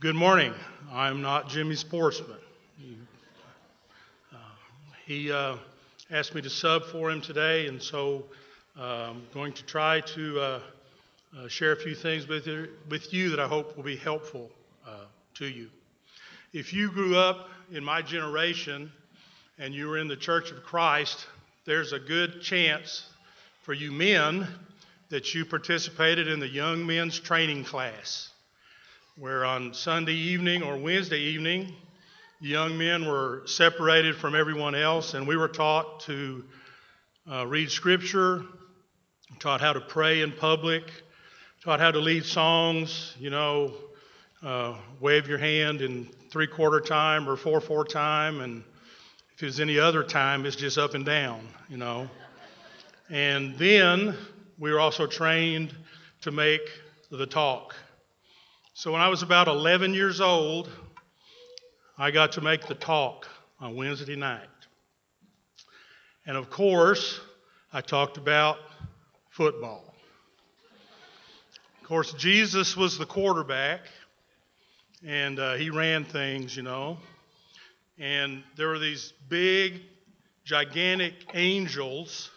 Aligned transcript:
Good 0.00 0.16
morning. 0.16 0.52
I'm 0.92 1.22
not 1.22 1.48
Jimmy 1.48 1.76
Sportsman. 1.76 2.36
He, 2.76 2.98
uh, 4.32 4.36
he 5.06 5.32
uh, 5.32 5.56
asked 6.10 6.34
me 6.34 6.42
to 6.42 6.50
sub 6.50 6.84
for 6.86 7.12
him 7.12 7.20
today, 7.20 7.68
and 7.68 7.80
so 7.80 8.24
uh, 8.78 8.82
I'm 8.82 9.22
going 9.32 9.52
to 9.52 9.64
try 9.64 10.00
to 10.00 10.40
uh, 10.40 10.60
uh, 11.38 11.48
share 11.48 11.72
a 11.72 11.76
few 11.76 11.94
things 11.94 12.26
with 12.26 12.48
you, 12.48 12.70
with 12.90 13.14
you 13.14 13.30
that 13.30 13.38
I 13.38 13.46
hope 13.46 13.76
will 13.76 13.84
be 13.84 13.96
helpful 13.96 14.50
uh, 14.84 15.04
to 15.34 15.46
you. 15.46 15.70
If 16.52 16.74
you 16.74 16.90
grew 16.90 17.16
up 17.16 17.48
in 17.70 17.84
my 17.84 18.02
generation 18.02 18.92
and 19.58 19.72
you 19.72 19.86
were 19.86 19.98
in 19.98 20.08
the 20.08 20.16
Church 20.16 20.50
of 20.50 20.64
Christ, 20.64 21.24
there's 21.66 21.92
a 21.92 22.00
good 22.00 22.42
chance 22.42 23.06
for 23.62 23.72
you 23.72 23.92
men 23.92 24.48
that 25.10 25.34
you 25.34 25.44
participated 25.44 26.26
in 26.26 26.40
the 26.40 26.48
young 26.48 26.84
men's 26.84 27.18
training 27.18 27.62
class 27.64 28.30
where 29.16 29.44
on 29.44 29.72
Sunday 29.72 30.14
evening 30.14 30.64
or 30.64 30.76
Wednesday 30.76 31.20
evening, 31.20 31.72
young 32.40 32.76
men 32.76 33.06
were 33.06 33.42
separated 33.46 34.16
from 34.16 34.34
everyone 34.34 34.74
else, 34.74 35.14
and 35.14 35.24
we 35.24 35.36
were 35.36 35.46
taught 35.46 36.00
to 36.00 36.44
uh, 37.30 37.46
read 37.46 37.70
Scripture, 37.70 38.42
taught 39.38 39.60
how 39.60 39.72
to 39.72 39.80
pray 39.80 40.22
in 40.22 40.32
public, 40.32 40.82
taught 41.62 41.78
how 41.78 41.92
to 41.92 42.00
lead 42.00 42.24
songs, 42.24 43.14
you 43.20 43.30
know, 43.30 43.72
uh, 44.42 44.76
wave 44.98 45.28
your 45.28 45.38
hand 45.38 45.80
in 45.80 46.06
three 46.32 46.48
quarter 46.48 46.80
time 46.80 47.28
or 47.28 47.36
four 47.36 47.60
four 47.60 47.84
time, 47.84 48.40
and 48.40 48.64
if 49.36 49.44
it's 49.44 49.60
any 49.60 49.78
other 49.78 50.02
time, 50.02 50.44
it's 50.44 50.56
just 50.56 50.76
up 50.76 50.94
and 50.94 51.06
down, 51.06 51.46
you 51.68 51.76
know. 51.76 52.10
And 53.10 53.56
then 53.58 54.16
we 54.58 54.72
were 54.72 54.80
also 54.80 55.06
trained 55.06 55.72
to 56.22 56.32
make 56.32 56.62
the 57.12 57.26
talk. 57.26 57.76
So 58.76 58.90
when 58.90 59.00
I 59.00 59.06
was 59.06 59.22
about 59.22 59.46
11 59.46 59.94
years 59.94 60.20
old, 60.20 60.68
I 61.96 62.10
got 62.10 62.32
to 62.32 62.40
make 62.40 62.66
the 62.66 62.74
talk 62.74 63.28
on 63.60 63.76
Wednesday 63.76 64.16
night. 64.16 64.48
And 66.26 66.36
of 66.36 66.50
course, 66.50 67.20
I 67.72 67.82
talked 67.82 68.16
about 68.16 68.58
football. 69.30 69.94
Of 71.80 71.86
course, 71.86 72.14
Jesus 72.14 72.76
was 72.76 72.98
the 72.98 73.06
quarterback, 73.06 73.82
and 75.06 75.38
uh, 75.38 75.54
he 75.54 75.70
ran 75.70 76.04
things, 76.04 76.56
you 76.56 76.64
know. 76.64 76.98
And 77.96 78.42
there 78.56 78.66
were 78.66 78.80
these 78.80 79.12
big, 79.28 79.82
gigantic 80.44 81.14
angels 81.32 82.28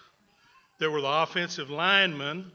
that 0.77 0.91
were 0.91 1.01
the 1.01 1.07
offensive 1.07 1.71
linemen. 1.71 2.51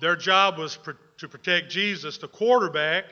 Their 0.00 0.16
job 0.16 0.58
was 0.58 0.76
to 1.18 1.28
protect 1.28 1.70
Jesus, 1.70 2.18
the 2.18 2.28
quarterback, 2.28 3.04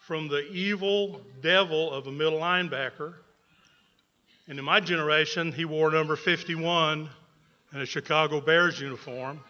from 0.00 0.28
the 0.28 0.46
evil 0.52 1.20
devil 1.40 1.92
of 1.92 2.06
a 2.06 2.12
middle 2.12 2.38
linebacker. 2.38 3.14
And 4.48 4.58
in 4.58 4.64
my 4.64 4.78
generation, 4.78 5.50
he 5.50 5.64
wore 5.64 5.90
number 5.90 6.14
51 6.14 7.08
in 7.72 7.80
a 7.80 7.86
Chicago 7.86 8.40
Bears 8.40 8.80
uniform. 8.80 9.40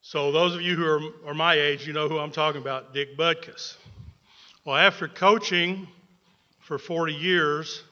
So, 0.00 0.32
those 0.32 0.56
of 0.56 0.62
you 0.62 0.74
who 0.74 0.84
are, 0.84 1.30
are 1.30 1.34
my 1.34 1.54
age, 1.54 1.86
you 1.86 1.92
know 1.92 2.08
who 2.08 2.18
I'm 2.18 2.32
talking 2.32 2.60
about 2.60 2.92
Dick 2.92 3.16
Butkus. 3.16 3.76
Well, 4.64 4.76
after 4.76 5.06
coaching 5.06 5.86
for 6.58 6.76
40 6.76 7.14
years, 7.14 7.84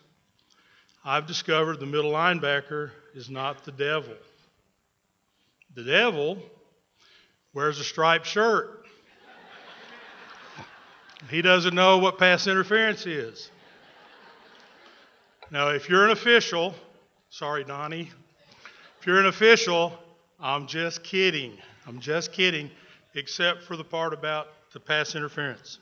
I've 1.05 1.27
discovered 1.29 1.79
the 1.79 1.87
middle 1.87 2.11
linebacker 2.11 2.91
is 3.15 3.31
not 3.31 3.65
the 3.65 3.73
devil. 3.73 4.15
The 5.77 5.85
devil 5.85 6.43
wears 7.53 7.79
a 7.81 7.85
striped 7.85 8.27
shirt. 8.27 8.85
He 11.29 11.43
doesn't 11.43 11.75
know 11.75 11.99
what 11.99 12.19
pass 12.19 12.47
interference 12.47 13.07
is. 13.07 13.51
Now, 15.51 15.69
if 15.69 15.89
you're 15.89 16.05
an 16.05 16.11
official, 16.11 16.75
sorry, 17.29 17.65
Donnie, 17.65 18.11
if 19.01 19.07
you're 19.07 19.19
an 19.19 19.27
official, 19.27 19.93
I'm 20.39 20.67
just 20.67 21.03
kidding. 21.03 21.59
I'm 21.87 22.01
just 22.01 22.33
kidding, 22.33 22.71
except 23.15 23.65
for 23.65 23.77
the 23.77 23.85
part 23.85 24.15
about 24.15 24.49
the 24.73 24.81
pass 24.81 25.15
interference. 25.15 25.79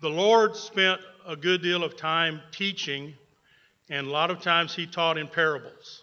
The 0.00 0.10
Lord 0.10 0.56
spent 0.56 1.00
a 1.26 1.36
good 1.36 1.62
deal 1.62 1.84
of 1.84 1.96
time 1.96 2.40
teaching, 2.50 3.14
and 3.88 4.08
a 4.08 4.10
lot 4.10 4.30
of 4.30 4.42
times 4.42 4.74
He 4.74 4.86
taught 4.86 5.16
in 5.16 5.28
parables. 5.28 6.02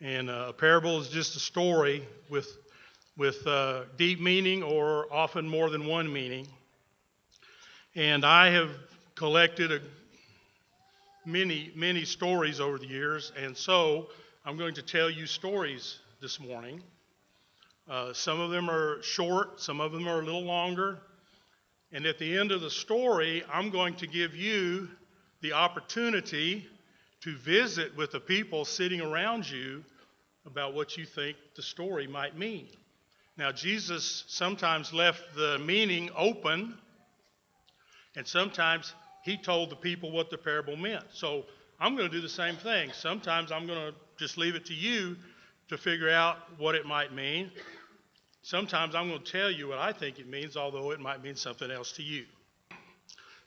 And 0.00 0.30
uh, 0.30 0.46
a 0.48 0.52
parable 0.52 1.00
is 1.00 1.08
just 1.08 1.36
a 1.36 1.40
story 1.40 2.06
with 2.30 2.56
with 3.16 3.46
uh, 3.46 3.82
deep 3.96 4.20
meaning 4.20 4.62
or 4.62 5.12
often 5.12 5.48
more 5.48 5.70
than 5.70 5.86
one 5.86 6.12
meaning. 6.12 6.46
And 7.94 8.24
I 8.24 8.50
have 8.50 8.70
collected 9.14 9.70
a, 9.70 9.80
many, 11.26 11.70
many 11.74 12.04
stories 12.04 12.58
over 12.58 12.78
the 12.78 12.86
years, 12.86 13.32
and 13.36 13.56
so 13.56 14.08
I'm 14.44 14.56
going 14.56 14.74
to 14.74 14.82
tell 14.82 15.10
you 15.10 15.26
stories 15.26 15.98
this 16.20 16.40
morning. 16.40 16.82
Uh, 17.88 18.12
some 18.12 18.40
of 18.40 18.50
them 18.50 18.70
are 18.70 19.02
short, 19.02 19.60
some 19.60 19.80
of 19.80 19.92
them 19.92 20.08
are 20.08 20.20
a 20.20 20.24
little 20.24 20.44
longer. 20.44 20.98
And 21.92 22.06
at 22.06 22.18
the 22.18 22.38
end 22.38 22.52
of 22.52 22.62
the 22.62 22.70
story, 22.70 23.44
I'm 23.52 23.68
going 23.68 23.94
to 23.96 24.06
give 24.06 24.34
you 24.34 24.88
the 25.42 25.52
opportunity 25.52 26.66
to 27.20 27.36
visit 27.36 27.94
with 27.96 28.12
the 28.12 28.20
people 28.20 28.64
sitting 28.64 29.00
around 29.00 29.48
you 29.48 29.84
about 30.46 30.74
what 30.74 30.96
you 30.96 31.04
think 31.04 31.36
the 31.54 31.62
story 31.62 32.06
might 32.06 32.38
mean. 32.38 32.68
Now, 33.38 33.50
Jesus 33.50 34.24
sometimes 34.28 34.92
left 34.92 35.34
the 35.34 35.58
meaning 35.58 36.10
open, 36.16 36.74
and 38.14 38.26
sometimes 38.26 38.94
he 39.24 39.36
told 39.36 39.70
the 39.70 39.76
people 39.76 40.10
what 40.10 40.30
the 40.30 40.36
parable 40.36 40.76
meant. 40.76 41.04
So 41.12 41.46
I'm 41.80 41.96
going 41.96 42.10
to 42.10 42.14
do 42.14 42.20
the 42.20 42.28
same 42.28 42.56
thing. 42.56 42.90
Sometimes 42.92 43.50
I'm 43.50 43.66
going 43.66 43.92
to 43.92 43.94
just 44.18 44.36
leave 44.36 44.54
it 44.54 44.66
to 44.66 44.74
you 44.74 45.16
to 45.68 45.78
figure 45.78 46.10
out 46.10 46.36
what 46.58 46.74
it 46.74 46.84
might 46.84 47.14
mean. 47.14 47.50
Sometimes 48.42 48.94
I'm 48.94 49.08
going 49.08 49.22
to 49.22 49.32
tell 49.32 49.50
you 49.50 49.68
what 49.68 49.78
I 49.78 49.92
think 49.92 50.18
it 50.18 50.28
means, 50.28 50.56
although 50.56 50.90
it 50.90 51.00
might 51.00 51.22
mean 51.22 51.36
something 51.36 51.70
else 51.70 51.92
to 51.92 52.02
you. 52.02 52.26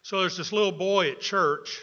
So 0.01 0.21
there's 0.21 0.37
this 0.37 0.51
little 0.51 0.71
boy 0.71 1.11
at 1.11 1.19
church, 1.19 1.81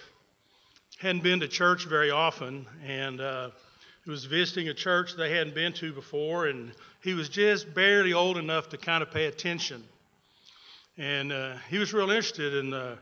hadn't 0.98 1.22
been 1.22 1.40
to 1.40 1.48
church 1.48 1.86
very 1.86 2.10
often, 2.10 2.66
and 2.84 3.20
uh, 3.20 3.50
was 4.06 4.24
visiting 4.24 4.68
a 4.68 4.74
church 4.74 5.14
they 5.16 5.30
hadn't 5.30 5.54
been 5.54 5.72
to 5.74 5.92
before, 5.92 6.46
and 6.46 6.72
he 7.02 7.14
was 7.14 7.28
just 7.28 7.74
barely 7.74 8.12
old 8.12 8.38
enough 8.38 8.68
to 8.70 8.78
kind 8.78 9.02
of 9.02 9.10
pay 9.10 9.26
attention. 9.26 9.82
And 10.96 11.32
uh, 11.32 11.56
he 11.68 11.78
was 11.78 11.92
real 11.92 12.10
interested 12.10 12.54
in 12.54 12.72
uh, 12.72 12.96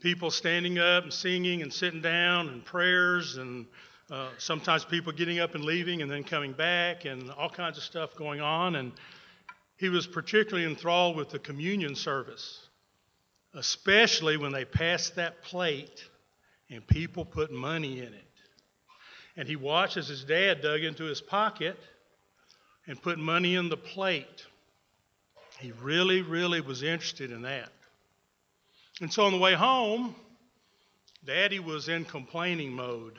people 0.00 0.30
standing 0.30 0.78
up 0.78 1.04
and 1.04 1.12
singing 1.12 1.62
and 1.62 1.72
sitting 1.72 2.02
down 2.02 2.48
and 2.48 2.64
prayers 2.64 3.38
and 3.38 3.66
uh, 4.10 4.28
sometimes 4.38 4.84
people 4.84 5.10
getting 5.10 5.40
up 5.40 5.54
and 5.54 5.64
leaving 5.64 6.02
and 6.02 6.10
then 6.10 6.22
coming 6.22 6.52
back 6.52 7.06
and 7.06 7.30
all 7.30 7.48
kinds 7.48 7.78
of 7.78 7.84
stuff 7.84 8.14
going 8.14 8.40
on. 8.40 8.76
And 8.76 8.92
he 9.78 9.88
was 9.88 10.06
particularly 10.06 10.68
enthralled 10.68 11.16
with 11.16 11.30
the 11.30 11.38
communion 11.38 11.94
service, 11.94 12.68
especially 13.54 14.36
when 14.36 14.52
they 14.52 14.64
passed 14.64 15.16
that 15.16 15.42
plate 15.42 16.04
and 16.68 16.86
people 16.86 17.24
put 17.24 17.50
money 17.50 17.98
in 17.98 18.12
it. 18.12 18.22
And 19.36 19.48
he 19.48 19.56
watched 19.56 19.96
as 19.96 20.08
his 20.08 20.24
dad 20.24 20.60
dug 20.62 20.82
into 20.82 21.04
his 21.04 21.20
pocket 21.20 21.78
and 22.86 23.00
put 23.00 23.18
money 23.18 23.54
in 23.54 23.68
the 23.68 23.76
plate. 23.76 24.44
He 25.58 25.72
really, 25.82 26.22
really 26.22 26.60
was 26.60 26.82
interested 26.82 27.32
in 27.32 27.42
that. 27.42 27.72
And 29.00 29.12
so 29.12 29.24
on 29.24 29.32
the 29.32 29.38
way 29.38 29.54
home, 29.54 30.14
Daddy 31.24 31.58
was 31.58 31.88
in 31.88 32.04
complaining 32.04 32.72
mode. 32.72 33.18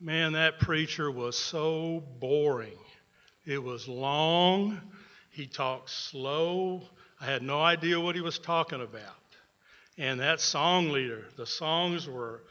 Man, 0.00 0.32
that 0.32 0.58
preacher 0.58 1.10
was 1.10 1.36
so 1.36 2.02
boring. 2.18 2.78
It 3.46 3.62
was 3.62 3.88
long. 3.88 4.80
He 5.30 5.46
talked 5.46 5.90
slow. 5.90 6.82
I 7.20 7.26
had 7.26 7.42
no 7.42 7.60
idea 7.60 8.00
what 8.00 8.14
he 8.14 8.20
was 8.20 8.38
talking 8.38 8.82
about. 8.82 9.22
And 9.96 10.20
that 10.20 10.40
song 10.40 10.90
leader, 10.90 11.24
the 11.36 11.46
songs 11.46 12.08
were 12.08 12.42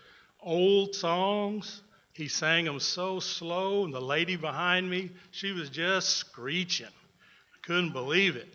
old 0.42 0.96
songs 0.96 1.83
he 2.14 2.28
sang 2.28 2.66
them 2.66 2.80
so 2.80 3.20
slow, 3.20 3.86
and 3.86 3.94
the 3.94 4.02
lady 4.02 4.36
behind 4.36 4.90
me, 4.90 5.10
she 5.32 5.52
was 5.52 5.70
just 5.70 6.10
screeching. 6.10 6.86
I 6.86 7.66
couldn't 7.66 7.92
believe 7.92 8.36
it. 8.36 8.54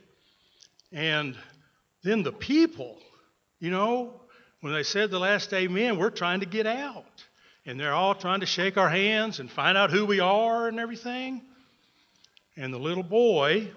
And 0.92 1.36
then 2.04 2.22
the 2.22 2.32
people, 2.32 2.96
you 3.58 3.70
know, 3.70 4.20
when 4.60 4.72
they 4.72 4.84
said 4.84 5.10
the 5.10 5.18
last 5.18 5.52
amen, 5.52 5.98
we're 5.98 6.10
trying 6.10 6.40
to 6.40 6.46
get 6.46 6.66
out. 6.66 7.04
And 7.66 7.78
they're 7.78 7.92
all 7.92 8.14
trying 8.14 8.40
to 8.40 8.46
shake 8.46 8.76
our 8.76 8.88
hands 8.88 9.40
and 9.40 9.50
find 9.50 9.76
out 9.76 9.90
who 9.90 10.06
we 10.06 10.20
are 10.20 10.68
and 10.68 10.78
everything. 10.78 11.42
And 12.56 12.72
the 12.72 12.78
little 12.78 13.02
boy, 13.02 13.70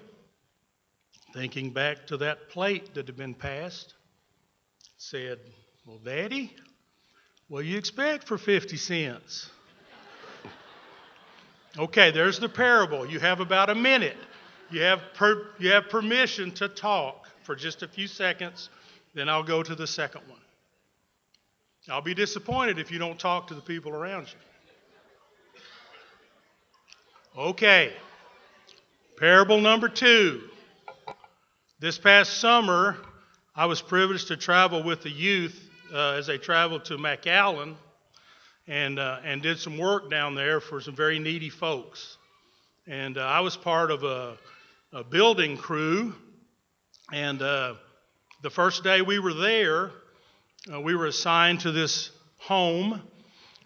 thinking 1.34 1.72
back 1.72 2.08
to 2.08 2.18
that 2.18 2.50
plate 2.50 2.94
that 2.94 3.08
had 3.08 3.18
been 3.18 3.34
passed, 3.34 3.96
said, 4.98 5.40
Well, 5.86 5.98
Daddy, 5.98 6.56
what 7.48 7.64
do 7.64 7.68
you 7.68 7.78
expect 7.78 8.28
for 8.28 8.38
50 8.38 8.78
cents? 8.78 9.50
Okay, 11.78 12.12
there's 12.12 12.40
the 12.40 12.50
parable. 12.50 13.06
You 13.06 13.20
have 13.20 13.40
about 13.40 13.70
a 13.70 13.76
minute. 13.76 14.18
You 14.70 14.82
have, 14.82 15.02
per, 15.14 15.48
you 15.60 15.72
have 15.72 15.90
permission 15.90 16.52
to 16.54 16.68
talk 16.68 17.28
for 17.44 17.56
just 17.56 17.82
a 17.84 17.88
few 17.88 18.08
seconds, 18.08 18.70
then 19.14 19.30
I'll 19.30 19.44
go 19.44 19.64
to 19.64 19.76
the 19.76 19.88
second 19.88 20.22
one. 20.28 20.40
I'll 21.90 22.02
be 22.02 22.14
disappointed 22.14 22.78
if 22.80 22.92
you 22.92 23.00
don't 23.00 23.20
talk 23.20 23.48
to 23.48 23.54
the 23.54 23.62
people 23.62 23.92
around 23.92 24.28
you. 27.36 27.42
Okay, 27.42 27.94
parable 29.18 29.60
number 29.60 29.90
two. 29.90 30.42
This 31.80 31.98
past 31.98 32.38
summer, 32.38 32.98
I 33.56 33.66
was 33.66 33.82
privileged 33.82 34.28
to 34.28 34.38
travel 34.38 34.84
with 34.84 35.02
the 35.02 35.10
youth 35.10 35.70
uh, 35.94 36.12
as 36.12 36.28
they 36.28 36.38
traveled 36.38 36.86
to 36.86 36.98
McAllen 36.98 37.76
and, 38.72 39.00
uh, 39.00 39.20
and 39.26 39.42
did 39.42 39.60
some 39.60 39.78
work 39.78 40.10
down 40.10 40.34
there 40.34 40.62
for 40.62 40.80
some 40.80 40.96
very 40.96 41.20
needy 41.20 41.50
folks. 41.50 42.18
And 42.88 43.18
uh, 43.18 43.22
I 43.22 43.42
was 43.42 43.58
part 43.58 43.92
of 43.92 44.06
a, 44.06 44.38
a 44.94 45.04
building 45.04 45.58
crew. 45.58 46.16
And 47.12 47.42
uh, 47.42 47.74
the 48.42 48.50
first 48.50 48.82
day 48.86 49.02
we 49.02 49.20
were 49.20 49.34
there, 49.34 49.92
uh, 50.74 50.80
we 50.80 50.96
were 50.96 51.08
assigned 51.08 51.60
to 51.60 51.74
this 51.74 52.12
home 52.38 53.02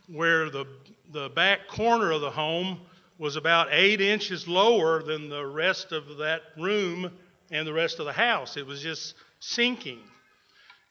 where 0.07 0.49
the, 0.49 0.65
the 1.11 1.29
back 1.29 1.67
corner 1.67 2.09
of 2.09 2.21
the 2.21 2.31
home 2.31 2.79
was 3.19 3.35
about 3.35 3.67
eight 3.69 4.01
inches 4.01 4.47
lower 4.47 5.03
than 5.03 5.29
the 5.29 5.45
rest 5.45 5.91
of 5.91 6.17
that 6.17 6.41
room 6.57 7.11
and 7.51 7.67
the 7.67 7.73
rest 7.73 7.99
of 7.99 8.07
the 8.07 8.11
house. 8.11 8.57
It 8.57 8.65
was 8.65 8.81
just 8.81 9.13
sinking. 9.39 9.99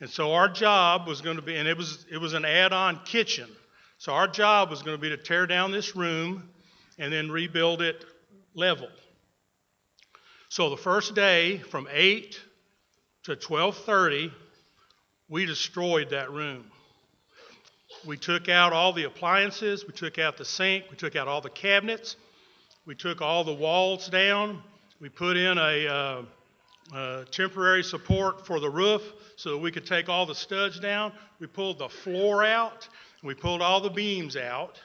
And 0.01 0.09
so 0.09 0.35
our 0.35 0.49
job 0.49 1.09
was 1.09 1.21
going 1.21 1.35
to 1.35 1.43
be, 1.43 1.57
and 1.57 1.67
it 1.67 1.77
was, 1.77 2.07
it 2.09 2.19
was 2.19 2.33
an 2.33 2.45
add 2.45 2.73
on 2.73 3.01
kitchen. 3.05 3.49
So 3.99 4.13
our 4.13 4.29
job 4.29 4.71
was 4.71 4.83
going 4.83 4.97
to 4.97 5.01
be 5.01 5.11
to 5.11 5.17
tear 5.17 5.47
down 5.47 5.73
this 5.73 5.97
room 5.97 6.49
and 6.99 7.13
then 7.13 7.31
rebuild 7.31 7.83
it 7.83 8.05
level. 8.55 8.89
So 10.49 10.71
the 10.71 10.77
first 10.77 11.15
day 11.15 11.59
from 11.59 11.89
8 11.91 12.41
to 13.25 13.37
12:30 13.37 14.31
we 15.29 15.47
destroyed 15.47 16.11
that 16.11 16.31
room. 16.31 16.71
We 18.07 18.17
took 18.17 18.49
out 18.49 18.73
all 18.73 18.93
the 18.93 19.05
appliances, 19.05 19.87
we 19.87 19.95
took 19.95 20.19
out 20.19 20.37
the 20.37 20.45
sink, 20.45 20.85
we 20.91 20.97
took 20.97 21.17
out 21.17 21.27
all 21.27 21.41
the 21.41 21.51
cabinets, 21.51 22.17
we 22.85 22.95
took 22.95 23.23
all 23.23 23.43
the 23.45 23.55
walls 23.55 24.09
down, 24.09 24.63
we 25.01 25.09
put 25.09 25.37
in 25.37 25.57
a 25.57 25.87
uh, 25.87 26.23
uh, 26.95 27.25
temporary 27.31 27.83
support 27.83 28.47
for 28.47 28.61
the 28.61 28.69
roof 28.69 29.03
so 29.37 29.53
that 29.53 29.59
we 29.59 29.71
could 29.71 29.87
take 29.87 30.09
all 30.09 30.27
the 30.27 30.35
studs 30.35 30.79
down. 30.79 31.13
We 31.41 31.47
pulled 31.47 31.79
the 31.79 31.89
floor 31.89 32.45
out, 32.45 32.89
we 33.25 33.35
pulled 33.35 33.63
all 33.63 33.81
the 33.81 33.91
beams 33.91 34.37
out. 34.37 34.79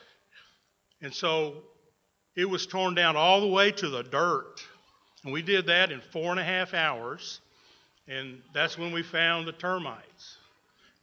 And 1.01 1.13
so 1.13 1.55
it 2.35 2.49
was 2.49 2.65
torn 2.65 2.95
down 2.95 3.17
all 3.17 3.41
the 3.41 3.47
way 3.47 3.71
to 3.71 3.89
the 3.89 4.01
dirt. 4.01 4.55
And 5.23 5.33
we 5.33 5.41
did 5.41 5.67
that 5.67 5.91
in 5.91 5.99
four 5.99 6.31
and 6.31 6.39
a 6.39 6.43
half 6.43 6.73
hours. 6.73 7.41
And 8.07 8.41
that's 8.53 8.77
when 8.77 8.93
we 8.93 9.03
found 9.03 9.45
the 9.45 9.51
termites. 9.51 10.37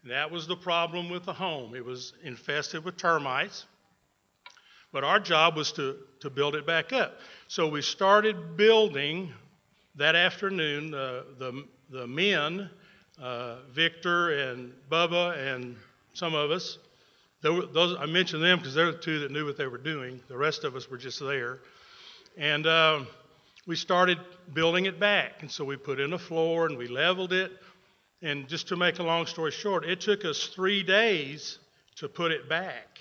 And 0.03 0.11
that 0.11 0.31
was 0.31 0.47
the 0.47 0.57
problem 0.57 1.11
with 1.11 1.25
the 1.25 1.33
home. 1.33 1.75
It 1.75 1.85
was 1.85 2.15
infested 2.25 2.85
with 2.85 2.97
termites. 2.97 3.67
But 4.93 5.05
our 5.05 5.21
job 5.21 5.57
was 5.57 5.73
to, 5.73 5.97
to 6.21 6.31
build 6.31 6.55
it 6.55 6.67
back 6.67 6.93
up. 6.93 7.19
So 7.49 7.69
we 7.69 7.83
started 7.83 8.57
building 8.57 9.33
that 9.97 10.17
afternoon. 10.17 10.95
Uh, 10.95 11.23
the, 11.39 11.65
the 11.91 12.07
men, 12.07 12.71
uh, 13.21 13.57
Victor 13.73 14.31
and 14.31 14.73
Bubba, 14.91 15.37
and 15.37 15.77
some 16.15 16.35
of 16.35 16.51
us, 16.51 16.79
those, 17.43 17.97
I 17.99 18.07
mentioned 18.07 18.43
them 18.43 18.59
because 18.59 18.75
they're 18.75 18.93
the 18.93 18.99
two 18.99 19.21
that 19.21 19.31
knew 19.31 19.45
what 19.45 19.57
they 19.57 19.67
were 19.67 19.79
doing. 19.79 20.21
The 20.29 20.37
rest 20.37 20.65
of 20.65 20.75
us 20.75 20.91
were 20.91 20.97
just 20.97 21.21
there. 21.21 21.61
And 22.37 22.67
uh, 22.67 23.05
we 23.67 23.77
started 23.77 24.19
building 24.53 24.87
it 24.87 24.99
back. 24.99 25.43
And 25.43 25.51
so 25.51 25.65
we 25.65 25.77
put 25.77 26.01
in 26.01 26.13
a 26.13 26.19
floor 26.19 26.67
and 26.67 26.77
we 26.77 26.89
leveled 26.89 27.33
it. 27.33 27.53
And 28.23 28.49
just 28.49 28.69
to 28.69 28.77
make 28.77 28.99
a 28.99 29.03
long 29.03 29.27
story 29.27 29.51
short, 29.51 29.85
it 29.85 30.01
took 30.01 30.25
us 30.25 30.47
three 30.47 30.83
days 30.83 31.59
to 31.97 32.09
put 32.09 32.33
it 32.33 32.49
back. 32.49 32.99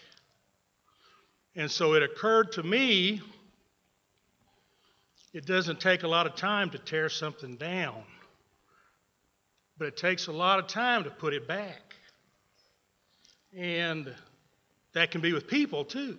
And 1.56 1.72
so 1.72 1.94
it 1.94 2.04
occurred 2.04 2.52
to 2.54 2.64
me 2.64 3.22
it 5.36 5.46
doesn't 5.46 5.82
take 5.82 6.04
a 6.04 6.08
lot 6.08 6.28
of 6.28 6.36
time 6.36 6.70
to 6.70 6.78
tear 6.78 7.10
something 7.10 7.58
down, 7.58 8.04
but 9.78 9.90
it 9.90 9.98
takes 9.98 10.28
a 10.28 10.32
lot 10.32 10.60
of 10.60 10.68
time 10.68 11.04
to 11.04 11.10
put 11.10 11.34
it 11.34 11.46
back. 11.46 11.85
And 13.56 14.14
that 14.94 15.12
can 15.12 15.22
be 15.22 15.34
with 15.34 15.48
people 15.48 15.86
too. 15.86 16.18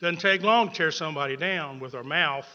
Doesn't 0.00 0.20
take 0.20 0.42
long 0.42 0.68
to 0.70 0.74
tear 0.74 0.90
somebody 0.90 1.36
down 1.36 1.80
with 1.80 1.94
our 1.94 2.02
mouth, 2.02 2.48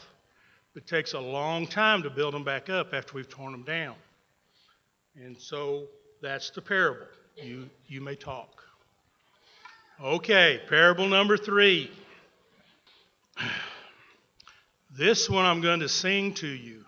but 0.74 0.84
it 0.84 0.88
takes 0.88 1.14
a 1.14 1.20
long 1.20 1.66
time 1.66 2.04
to 2.04 2.10
build 2.10 2.34
them 2.34 2.44
back 2.44 2.70
up 2.70 2.94
after 2.94 3.14
we've 3.16 3.30
torn 3.30 3.52
them 3.52 3.64
down. 3.64 3.96
And 5.16 5.40
so 5.40 5.88
that's 6.22 6.50
the 6.52 6.62
parable. 6.62 7.08
You, 7.36 7.70
you 7.88 8.02
may 8.02 8.16
talk. 8.16 8.64
Okay, 10.02 10.62
parable 10.68 11.08
number 11.08 11.38
three. 11.38 11.92
This 14.98 15.30
one 15.30 15.46
I'm 15.46 15.62
going 15.62 15.82
to 15.82 15.88
sing 15.88 16.34
to 16.34 16.48
you. 16.48 16.84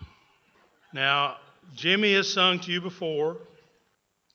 Now, 0.91 1.37
Jimmy 1.75 2.15
has 2.15 2.33
sung 2.33 2.59
to 2.61 2.71
you 2.71 2.81
before. 2.81 3.37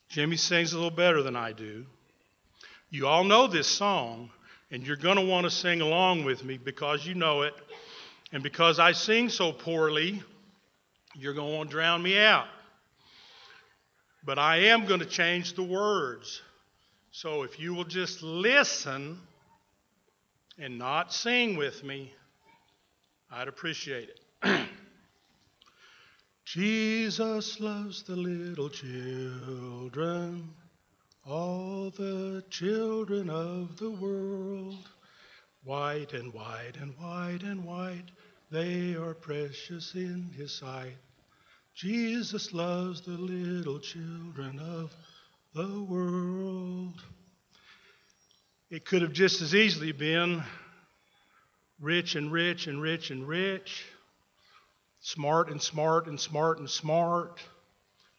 Jimmy 0.08 0.36
sings 0.36 0.72
a 0.72 0.76
little 0.76 0.92
better 0.92 1.20
than 1.24 1.34
I 1.34 1.52
do. 1.52 1.84
You 2.96 3.06
all 3.08 3.24
know 3.24 3.46
this 3.46 3.66
song, 3.68 4.30
and 4.70 4.86
you're 4.86 4.96
going 4.96 5.16
to 5.16 5.22
want 5.26 5.44
to 5.44 5.50
sing 5.50 5.82
along 5.82 6.24
with 6.24 6.42
me 6.42 6.56
because 6.56 7.04
you 7.04 7.14
know 7.14 7.42
it. 7.42 7.52
And 8.32 8.42
because 8.42 8.78
I 8.78 8.92
sing 8.92 9.28
so 9.28 9.52
poorly, 9.52 10.22
you're 11.14 11.34
going 11.34 11.50
to 11.50 11.56
want 11.58 11.68
to 11.68 11.74
drown 11.74 12.02
me 12.02 12.18
out. 12.18 12.46
But 14.24 14.38
I 14.38 14.68
am 14.68 14.86
going 14.86 15.00
to 15.00 15.06
change 15.06 15.52
the 15.56 15.62
words. 15.62 16.40
So 17.10 17.42
if 17.42 17.60
you 17.60 17.74
will 17.74 17.84
just 17.84 18.22
listen 18.22 19.20
and 20.58 20.78
not 20.78 21.12
sing 21.12 21.58
with 21.58 21.84
me, 21.84 22.14
I'd 23.30 23.48
appreciate 23.48 24.08
it. 24.08 24.68
Jesus 26.46 27.60
loves 27.60 28.04
the 28.04 28.16
little 28.16 28.70
children, 28.70 30.48
all 31.28 31.90
the 31.90 32.44
children 32.50 33.28
of 33.28 33.76
the 33.78 33.90
world. 33.90 34.88
White 35.64 36.12
and 36.12 36.32
white 36.32 36.76
and 36.80 36.96
white 36.96 37.42
and 37.42 37.64
white, 37.64 38.10
they 38.50 38.94
are 38.94 39.14
precious 39.14 39.94
in 39.94 40.30
his 40.36 40.52
sight. 40.52 40.96
Jesus 41.74 42.54
loves 42.54 43.00
the 43.00 43.10
little 43.10 43.80
children 43.80 44.60
of 44.60 44.94
the 45.52 45.82
world. 45.82 47.02
It 48.70 48.84
could 48.84 49.02
have 49.02 49.12
just 49.12 49.42
as 49.42 49.54
easily 49.54 49.92
been 49.92 50.42
rich 51.80 52.14
and 52.14 52.30
rich 52.30 52.68
and 52.68 52.80
rich 52.80 53.10
and 53.10 53.26
rich, 53.26 53.84
smart 55.00 55.50
and 55.50 55.60
smart 55.60 56.06
and 56.06 56.18
smart 56.18 56.60
and 56.60 56.70
smart, 56.70 57.40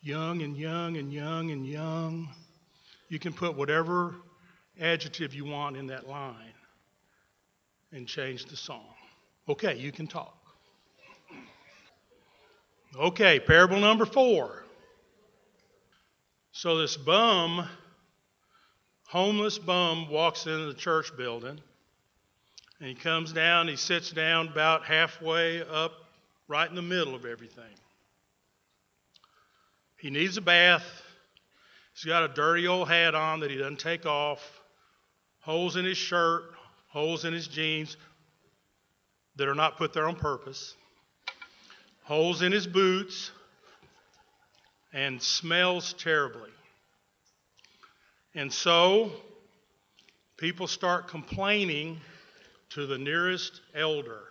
young 0.01 0.41
and 0.41 0.57
young 0.57 0.97
and 0.97 1.11
young 1.11 1.51
and 1.51 1.65
young. 1.65 2.29
You 3.09 3.19
can 3.19 3.33
put 3.33 3.55
whatever 3.55 4.15
adjective 4.79 5.33
you 5.33 5.45
want 5.45 5.77
in 5.77 5.87
that 5.87 6.07
line 6.07 6.53
and 7.91 8.07
change 8.07 8.45
the 8.45 8.55
song. 8.57 8.93
Okay, 9.47 9.77
you 9.77 9.91
can 9.91 10.07
talk. 10.07 10.37
Okay, 12.95 13.39
parable 13.39 13.79
number 13.79 14.05
four. 14.05 14.63
So 16.51 16.77
this 16.77 16.97
bum, 16.97 17.67
homeless 19.07 19.57
bum, 19.57 20.09
walks 20.09 20.45
into 20.45 20.65
the 20.65 20.73
church 20.73 21.15
building 21.15 21.59
and 22.79 22.89
he 22.89 22.95
comes 22.95 23.31
down, 23.31 23.67
he 23.67 23.75
sits 23.75 24.11
down 24.11 24.49
about 24.49 24.85
halfway 24.85 25.61
up, 25.61 25.93
right 26.47 26.69
in 26.69 26.75
the 26.75 26.81
middle 26.81 27.15
of 27.15 27.25
everything. 27.25 27.63
He 29.97 30.09
needs 30.09 30.37
a 30.37 30.41
bath. 30.41 30.83
He's 31.97 32.05
got 32.05 32.21
a 32.21 32.27
dirty 32.27 32.67
old 32.67 32.89
hat 32.89 33.15
on 33.15 33.39
that 33.39 33.49
he 33.49 33.57
doesn't 33.57 33.79
take 33.79 34.05
off, 34.05 34.61
holes 35.39 35.77
in 35.77 35.83
his 35.83 35.97
shirt, 35.97 36.43
holes 36.89 37.25
in 37.25 37.33
his 37.33 37.47
jeans 37.47 37.97
that 39.35 39.47
are 39.47 39.55
not 39.55 39.77
put 39.77 39.93
there 39.93 40.07
on 40.07 40.15
purpose, 40.15 40.75
holes 42.03 42.43
in 42.43 42.51
his 42.51 42.67
boots, 42.67 43.31
and 44.93 45.19
smells 45.19 45.93
terribly. 45.93 46.51
And 48.35 48.53
so 48.53 49.11
people 50.37 50.67
start 50.67 51.07
complaining 51.07 51.99
to 52.69 52.85
the 52.85 52.99
nearest 52.99 53.61
elder. 53.73 54.21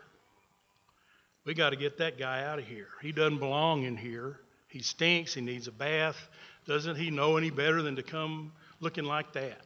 We 1.44 1.54
got 1.54 1.70
to 1.70 1.76
get 1.76 1.99
that 1.99 2.16
guy 2.16 2.44
out 2.44 2.61
of 2.61 2.64
here. 2.64 2.90
He 3.02 3.11
doesn't 3.11 3.38
belong 3.38 3.82
in 3.82 3.96
here. 3.96 4.38
He 4.68 4.82
stinks. 4.82 5.35
He 5.35 5.40
needs 5.40 5.66
a 5.66 5.73
bath. 5.73 6.28
Doesn't 6.66 6.96
he 6.96 7.11
know 7.11 7.37
any 7.37 7.50
better 7.50 7.82
than 7.82 7.96
to 7.96 8.02
come 8.02 8.52
looking 8.80 9.04
like 9.04 9.32
that? 9.35 9.62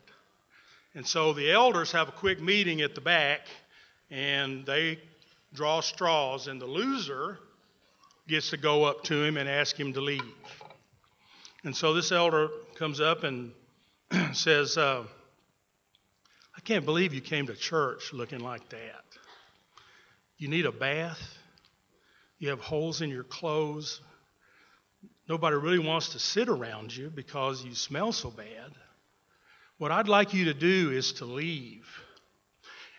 And 0.95 1.07
so 1.07 1.33
the 1.33 1.51
elders 1.51 1.93
have 1.93 2.09
a 2.09 2.13
quick 2.13 2.41
meeting 2.41 2.81
at 2.83 2.95
the 2.95 3.01
back 3.01 3.47
and 4.11 4.67
they 4.67 4.99
draw 5.55 5.81
straws. 5.81 6.47
And 6.47 6.61
the 6.61 6.67
loser 6.67 7.39
gets 8.29 8.51
to 8.51 8.57
go 8.57 8.85
up 8.85 9.05
to 9.05 9.23
him 9.23 9.37
and 9.37 9.49
ask 9.49 9.79
him 9.79 9.93
to 9.93 10.01
leave. 10.01 10.23
And 11.65 11.77
so 11.77 11.95
this 11.95 12.11
elder 12.11 12.49
comes 12.75 13.01
up 13.01 13.25
and 13.25 13.53
says, 14.33 14.77
uh, 14.77 15.05
I 16.57 16.61
can't 16.63 16.85
believe 16.85 17.15
you 17.15 17.21
came 17.21 17.47
to 17.47 17.55
church 17.55 18.13
looking 18.13 18.41
like 18.41 18.69
that. 18.71 19.05
You 20.39 20.49
need 20.49 20.67
a 20.67 20.73
bath. 20.73 21.21
You 22.39 22.49
have 22.49 22.61
holes 22.61 23.03
in 23.03 23.11
your 23.11 23.25
clothes. 23.25 24.01
Nobody 25.31 25.55
really 25.55 25.79
wants 25.79 26.09
to 26.09 26.19
sit 26.19 26.49
around 26.49 26.95
you 26.95 27.09
because 27.09 27.65
you 27.65 27.73
smell 27.77 28.11
so 28.11 28.31
bad. 28.31 28.73
What 29.79 29.93
I'd 29.93 30.09
like 30.09 30.35
you 30.35 30.47
to 30.47 30.55
do 30.55 30.91
is 30.91 31.13
to 31.13 31.25
leave. 31.25 31.87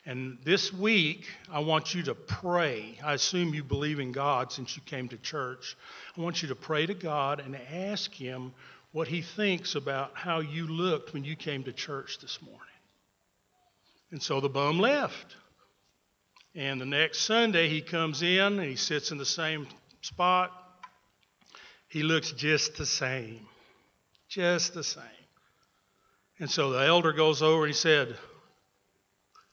And 0.06 0.38
this 0.46 0.72
week, 0.72 1.28
I 1.52 1.60
want 1.60 1.94
you 1.94 2.04
to 2.04 2.16
pray. 2.16 2.98
I 3.04 3.16
assume 3.16 3.54
you 3.54 3.66
believe 3.66 4.00
in 4.00 4.14
God 4.14 4.50
since 4.50 4.78
you 4.78 4.82
came 4.86 5.10
to 5.10 5.18
church. 5.18 5.76
I 6.18 6.22
want 6.22 6.42
you 6.42 6.48
to 6.48 6.56
pray 6.56 6.86
to 6.86 6.94
God 6.94 7.42
and 7.42 7.54
ask 7.70 8.14
Him 8.14 8.54
what 8.94 9.10
He 9.10 9.22
thinks 9.22 9.76
about 9.76 10.12
how 10.14 10.40
you 10.40 10.68
looked 10.68 11.14
when 11.14 11.26
you 11.26 11.36
came 11.36 11.66
to 11.66 11.74
church 11.74 12.20
this 12.22 12.42
morning. 12.42 12.62
And 14.12 14.24
so 14.24 14.40
the 14.40 14.48
bum 14.48 14.80
left. 14.80 15.36
And 16.56 16.80
the 16.80 16.86
next 16.86 17.24
Sunday, 17.24 17.68
he 17.68 17.82
comes 17.82 18.22
in 18.22 18.40
and 18.40 18.64
he 18.64 18.78
sits 18.78 19.12
in 19.12 19.18
the 19.18 19.26
same 19.26 19.68
spot. 20.00 20.61
He 21.92 22.04
looks 22.04 22.32
just 22.32 22.78
the 22.78 22.86
same. 22.86 23.46
Just 24.30 24.74
the 24.74 24.84
same. 24.84 25.04
And 26.40 26.50
so 26.50 26.72
the 26.72 26.86
elder 26.86 27.12
goes 27.12 27.42
over 27.42 27.64
and 27.64 27.68
he 27.68 27.78
said, 27.78 28.16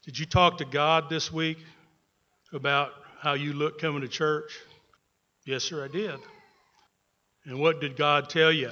Did 0.05 0.17
you 0.21 0.25
talk 0.25 0.59
to 0.59 0.65
God 0.65 1.11
this 1.11 1.33
week 1.33 1.59
about 2.53 2.93
how 3.21 3.33
you 3.33 3.55
look 3.55 3.81
coming 3.81 4.03
to 4.03 4.09
church? 4.09 4.57
Yes, 5.47 5.65
sir, 5.65 5.85
I 5.85 5.89
did. 5.89 6.15
And 7.45 7.59
what 7.59 7.81
did 7.81 7.97
God 7.97 8.31
tell 8.31 8.53
you? 8.53 8.71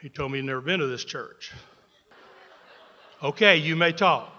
He 0.00 0.08
told 0.08 0.32
me 0.32 0.38
he'd 0.38 0.46
never 0.46 0.62
been 0.62 0.80
to 0.80 0.86
this 0.86 1.04
church. 1.04 1.52
Okay, 3.22 3.58
you 3.58 3.76
may 3.76 3.92
talk. 3.92 4.32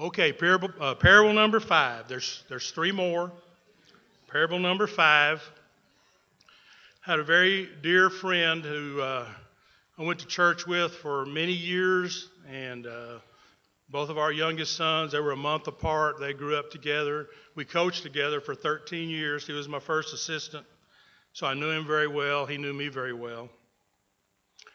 Okay, 0.00 0.32
parable, 0.32 0.70
uh, 0.80 0.96
parable 0.96 1.32
number 1.32 1.60
five. 1.60 2.08
There's, 2.08 2.42
there's 2.48 2.72
three 2.72 2.90
more. 2.90 3.30
Parable 4.30 4.58
number 4.58 4.86
five. 4.86 5.42
Had 7.00 7.20
a 7.20 7.24
very 7.24 7.68
dear 7.82 8.10
friend 8.10 8.64
who 8.64 9.00
uh, 9.00 9.28
I 9.98 10.02
went 10.02 10.20
to 10.20 10.26
church 10.26 10.66
with 10.66 10.92
for 10.92 11.24
many 11.26 11.52
years, 11.52 12.28
and 12.50 12.86
uh, 12.86 13.18
both 13.88 14.10
of 14.10 14.18
our 14.18 14.32
youngest 14.32 14.76
sons, 14.76 15.12
they 15.12 15.20
were 15.20 15.32
a 15.32 15.36
month 15.36 15.68
apart. 15.68 16.18
They 16.18 16.32
grew 16.32 16.56
up 16.56 16.70
together. 16.70 17.28
We 17.54 17.64
coached 17.64 18.02
together 18.02 18.40
for 18.40 18.54
13 18.54 19.08
years. 19.08 19.46
He 19.46 19.52
was 19.52 19.68
my 19.68 19.80
first 19.80 20.12
assistant, 20.12 20.66
so 21.32 21.46
I 21.46 21.54
knew 21.54 21.70
him 21.70 21.86
very 21.86 22.08
well. 22.08 22.46
He 22.46 22.58
knew 22.58 22.72
me 22.72 22.88
very 22.88 23.12
well. 23.12 23.48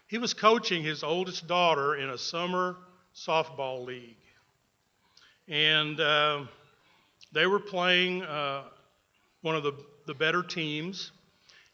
He 0.08 0.18
was 0.18 0.34
coaching 0.34 0.84
his 0.84 1.04
oldest 1.04 1.48
daughter 1.48 1.96
in 1.96 2.10
a 2.10 2.18
summer 2.18 2.78
softball 3.14 3.86
league 3.86 4.16
and 5.48 6.00
uh, 6.00 6.46
they 7.34 7.46
were 7.46 7.60
playing 7.60 8.24
uh, 8.24 8.64
one 9.42 9.56
of 9.56 9.64
the, 9.64 9.74
the 10.08 10.14
better 10.14 10.44
teams. 10.44 11.12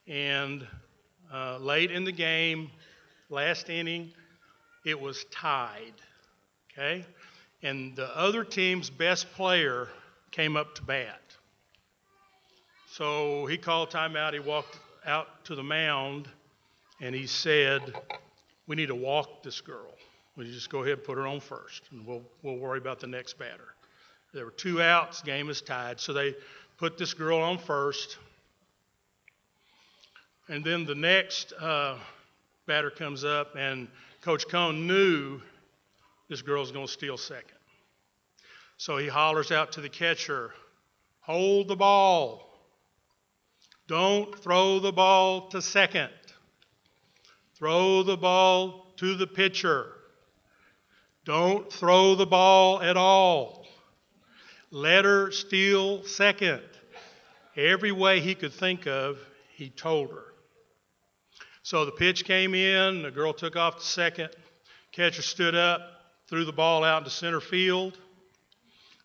And 0.08 0.66
uh, 1.34 1.58
late 1.58 1.92
in 1.92 2.04
the 2.04 2.12
game, 2.12 2.72
last 3.30 3.70
inning, 3.70 4.12
it 4.86 5.00
was 5.00 5.26
tied. 5.32 5.94
Okay? 6.72 7.06
And 7.64 7.96
the 7.96 8.16
other 8.18 8.44
team's 8.44 8.90
best 8.90 9.32
player 9.34 9.90
came 10.32 10.56
up 10.56 10.76
to 10.76 10.84
bat. 10.84 11.22
So 12.92 13.46
he 13.48 13.58
called 13.58 13.92
timeout. 13.92 14.34
He 14.34 14.40
walked 14.40 14.80
out 15.06 15.46
to 15.46 15.56
the 15.56 15.64
mound 15.64 16.28
and 17.02 17.14
he 17.14 17.28
said, 17.28 17.82
We 18.68 18.76
need 18.76 18.88
to 18.88 18.96
walk 18.96 19.44
this 19.44 19.62
girl. 19.62 19.94
You 20.38 20.46
just 20.46 20.70
go 20.70 20.84
ahead 20.84 21.00
and 21.00 21.04
put 21.04 21.18
her 21.18 21.26
on 21.26 21.40
first, 21.40 21.82
and 21.92 22.06
we'll, 22.06 22.22
we'll 22.44 22.58
worry 22.58 22.78
about 22.78 23.00
the 23.00 23.08
next 23.08 23.40
batter. 23.40 23.74
There 24.34 24.46
were 24.46 24.52
two 24.52 24.82
outs, 24.84 25.22
game 25.22 25.50
is 25.50 25.62
tied. 25.62 26.00
So 26.00 26.14
they 26.14 26.36
put 26.78 26.98
this 26.98 27.14
girl 27.14 27.40
on 27.40 27.58
first. 27.58 28.18
And 30.48 30.64
then 30.64 30.86
the 30.86 30.96
next 30.96 31.54
uh, 31.54 31.98
batter 32.68 32.90
comes 32.90 33.24
up, 33.24 33.56
and 33.58 33.88
Coach 34.22 34.48
Cohn 34.48 34.88
knew 34.88 35.42
this 36.30 36.42
girl's 36.42 36.72
going 36.72 36.86
to 36.86 36.92
steal 36.92 37.18
second. 37.18 37.58
So 38.78 38.98
he 38.98 39.08
hollers 39.08 39.52
out 39.52 39.72
to 39.74 39.82
the 39.82 39.90
catcher, 39.90 40.52
Hold 41.22 41.68
the 41.68 41.76
ball. 41.76 42.48
Don't 43.88 44.38
throw 44.40 44.80
the 44.80 44.94
ball 44.94 45.50
to 45.50 45.62
second. 45.62 46.10
Throw 47.56 48.04
the 48.04 48.16
ball 48.16 48.94
to 48.98 49.16
the 49.16 49.28
pitcher. 49.28 49.88
Don't 51.26 51.72
throw 51.72 52.16
the 52.16 52.26
ball 52.26 52.82
at 52.82 52.96
all. 52.96 53.57
Let 54.72 55.06
her 55.06 55.32
steal 55.32 56.04
second. 56.04 56.62
Every 57.56 57.92
way 57.92 58.20
he 58.20 58.36
could 58.36 58.54
think 58.54 58.86
of, 58.86 59.18
he 59.56 59.70
told 59.70 60.12
her. 60.12 60.34
So 61.64 61.86
the 61.86 61.92
pitch 61.92 62.26
came 62.26 62.54
in, 62.54 63.02
the 63.02 63.12
girl 63.12 63.34
took 63.34 63.56
off 63.56 63.78
to 63.80 63.86
second. 63.86 64.30
Catcher 64.92 65.22
stood 65.22 65.56
up, 65.56 65.82
threw 66.28 66.46
the 66.46 66.52
ball 66.52 66.84
out 66.84 67.00
into 67.00 67.10
center 67.10 67.42
field. 67.42 67.98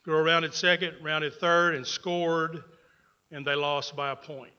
Girl 0.04 0.23
rounded 0.23 0.54
second, 0.54 0.97
rounded 1.02 1.35
third, 1.35 1.75
and 1.75 1.87
scored, 1.87 2.64
and 3.31 3.47
they 3.47 3.54
lost 3.54 3.97
by 3.97 4.11
a 4.11 4.16
point. 4.16 4.52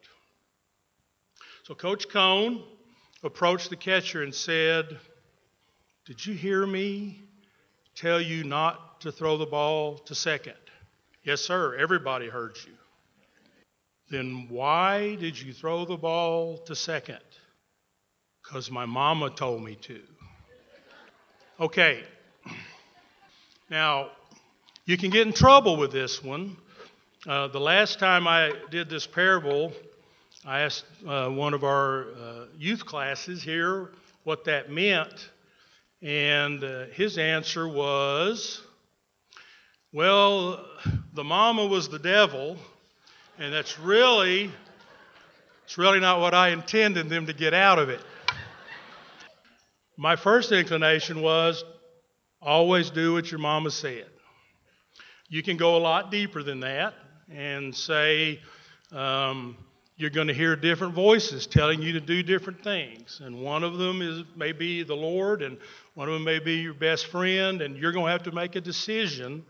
So 1.64 1.76
Coach 1.76 2.10
Cohn 2.10 2.64
approached 3.24 3.70
the 3.70 3.76
catcher 3.76 4.24
and 4.24 4.34
said, 4.34 5.00
Did 6.06 6.26
you 6.26 6.34
hear 6.34 6.66
me? 6.66 7.24
tell 7.96 8.20
you 8.20 8.44
not 8.44 9.02
to 9.02 9.12
throw 9.12 9.38
the 9.38 9.46
ball 9.46 9.98
to 10.00 10.16
second? 10.16 10.56
Yes, 11.26 11.40
sir, 11.40 11.78
everybody 11.78 12.28
heard 12.28 12.58
you. 12.66 12.74
Then 14.10 14.48
why 14.50 15.16
did 15.16 15.40
you 15.40 15.54
throw 15.54 15.86
the 15.86 15.96
ball 15.96 16.58
to 16.66 16.76
second? 16.76 17.22
Because 18.44 18.70
my 18.70 18.86
mama 18.86 19.30
told 19.30 19.64
me 19.64 19.76
to. 19.76 20.02
Okay. 21.62 22.04
Now, 23.70 24.10
you 24.84 24.98
can 24.98 25.12
get 25.12 25.26
in 25.26 25.32
trouble 25.32 25.78
with 25.78 25.94
this 25.94 26.22
one. 26.22 26.58
Uh, 27.26 27.48
the 27.48 27.60
last 27.60 28.00
time 28.00 28.28
I 28.28 28.52
did 28.70 28.90
this 28.90 29.08
parable, 29.08 29.72
I 30.46 30.60
asked 30.60 30.84
uh, 31.08 31.30
one 31.30 31.54
of 31.54 31.64
our 31.64 32.02
uh, 32.02 32.46
youth 32.58 32.86
classes 32.86 33.42
here 33.42 33.92
what 34.26 34.44
that 34.44 34.70
meant. 34.70 35.30
And 36.02 36.62
uh, 36.62 36.88
his 36.88 37.18
answer 37.18 37.66
was, 37.66 38.62
well, 39.94 40.66
the 41.14 41.24
mama 41.24 41.66
was 41.66 41.90
the 41.90 42.00
devil, 42.00 42.58
and 43.38 43.54
that's 43.54 43.78
really, 43.80 44.52
it's 45.66 45.78
really 45.78 46.00
not 46.00 46.20
what 46.20 46.34
I 46.34 46.50
intended 46.50 47.08
them 47.08 47.28
to 47.28 47.34
get 47.34 47.54
out 47.54 47.78
of 47.78 47.90
it. 47.90 48.02
My 49.96 50.16
first 50.16 50.52
inclination 50.52 51.22
was 51.22 51.64
always 52.42 52.90
do 52.90 53.14
what 53.14 53.30
your 53.30 53.40
mama 53.40 53.70
said. 53.70 54.08
You 55.30 55.44
can 55.44 55.56
go 55.56 55.78
a 55.78 55.80
lot 55.80 56.10
deeper 56.10 56.42
than 56.42 56.62
that 56.62 56.96
and 57.32 57.76
say, 57.76 58.40
um, 58.92 59.56
you're 59.96 60.10
going 60.10 60.28
to 60.28 60.34
hear 60.34 60.56
different 60.56 60.96
voices 60.96 61.46
telling 61.46 61.82
you 61.82 61.94
to 61.94 62.02
do 62.02 62.24
different 62.24 62.64
things. 62.64 63.22
And 63.24 63.40
one 63.40 63.64
of 63.64 63.78
them 63.78 64.02
is 64.02 64.24
maybe 64.36 64.82
the 64.82 64.96
Lord, 64.96 65.44
and 65.44 65.60
one 65.94 66.08
of 66.08 66.16
them 66.16 66.24
may 66.24 66.40
be 66.40 66.56
your 66.56 66.74
best 66.74 67.06
friend, 67.06 67.62
and 67.62 67.78
you're 67.78 67.92
going 67.92 68.08
to 68.08 68.12
have 68.12 68.24
to 68.24 68.32
make 68.32 68.56
a 68.56 68.62
decision 68.62 69.46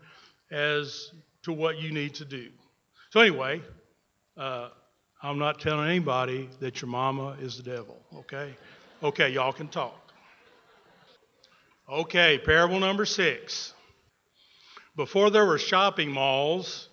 as 0.50 1.10
to 1.44 1.52
what 1.52 1.80
you 1.80 1.92
need 1.92 2.14
to 2.14 2.24
do. 2.24 2.48
So, 3.10 3.20
anyway, 3.20 3.62
uh, 4.36 4.68
I'm 5.22 5.38
not 5.38 5.60
telling 5.60 5.88
anybody 5.88 6.50
that 6.60 6.82
your 6.82 6.90
mama 6.90 7.36
is 7.40 7.56
the 7.56 7.62
devil, 7.62 8.00
okay? 8.14 8.54
Okay, 9.02 9.30
y'all 9.30 9.52
can 9.52 9.68
talk. 9.68 10.12
Okay, 11.88 12.38
parable 12.38 12.80
number 12.80 13.04
six. 13.04 13.72
Before 14.96 15.30
there 15.30 15.44
were 15.46 15.58
shopping 15.58 16.10
malls, 16.10 16.88